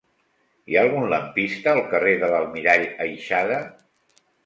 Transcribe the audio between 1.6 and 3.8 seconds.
al carrer de l'Almirall Aixada?